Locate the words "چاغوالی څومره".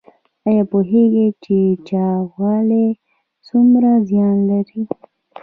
1.87-3.91